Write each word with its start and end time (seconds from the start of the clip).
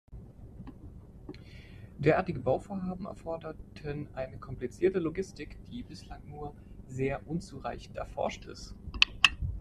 Derartige 1.99 2.39
Bauvorhaben 2.39 3.05
erforderten 3.05 4.07
eine 4.15 4.39
komplizierte 4.39 4.97
Logistik, 4.97 5.63
die 5.67 5.83
bislang 5.83 6.27
nur 6.27 6.55
sehr 6.87 7.27
unzureichend 7.27 7.97
erforscht 7.97 8.45
ist. 8.45 8.73